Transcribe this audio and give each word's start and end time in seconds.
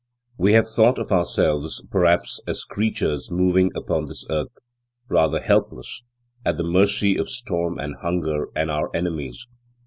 We 0.35 0.53
have 0.53 0.67
thought 0.67 0.97
of 0.97 1.11
ourselves, 1.11 1.83
perhaps, 1.91 2.41
as 2.47 2.63
creatures 2.63 3.29
moving 3.29 3.69
upon 3.75 4.07
this 4.07 4.25
earth, 4.31 4.57
rather 5.07 5.39
helpless, 5.39 6.01
at 6.43 6.57
the 6.57 6.63
mercy 6.63 7.15
of 7.17 7.29
storm 7.29 7.77
and 7.77 7.97
hunger 8.01 8.47
and 8.55 8.71
our 8.71 8.89
enemies. 8.95 9.45